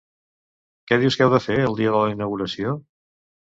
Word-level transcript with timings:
Què 0.91 0.97
dius 1.03 1.17
que 1.19 1.23
heu 1.25 1.31
de 1.33 1.41
fer, 1.49 1.59
el 1.67 1.77
dia 1.81 1.93
de 1.97 2.01
la 2.07 2.15
inauguració? 2.15 2.75